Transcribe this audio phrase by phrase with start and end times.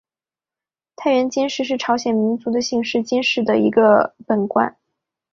[0.95, 4.75] 太原金氏是朝鲜民族的姓氏金姓的一个本贯。